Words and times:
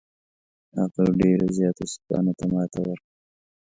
هغه 0.79 1.03
ډېرو 1.19 1.45
زیاتو 1.57 1.83
سیکهانو 1.91 2.33
ته 2.39 2.45
ماته 2.53 2.79
ورکړه. 2.85 3.07